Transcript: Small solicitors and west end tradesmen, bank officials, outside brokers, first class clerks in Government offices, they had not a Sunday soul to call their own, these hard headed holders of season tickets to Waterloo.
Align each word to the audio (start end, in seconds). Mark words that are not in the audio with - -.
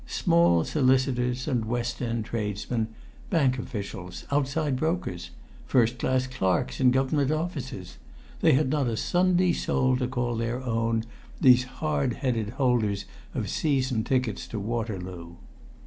Small 0.07 0.63
solicitors 0.63 1.47
and 1.47 1.63
west 1.65 2.01
end 2.01 2.25
tradesmen, 2.25 2.87
bank 3.29 3.59
officials, 3.59 4.25
outside 4.31 4.75
brokers, 4.75 5.29
first 5.67 5.99
class 5.99 6.25
clerks 6.25 6.79
in 6.79 6.89
Government 6.89 7.29
offices, 7.29 7.99
they 8.39 8.53
had 8.53 8.71
not 8.71 8.87
a 8.87 8.97
Sunday 8.97 9.53
soul 9.53 9.95
to 9.97 10.07
call 10.07 10.35
their 10.37 10.59
own, 10.63 11.03
these 11.39 11.65
hard 11.65 12.13
headed 12.13 12.49
holders 12.57 13.05
of 13.35 13.47
season 13.47 14.03
tickets 14.03 14.47
to 14.47 14.59
Waterloo. 14.59 15.35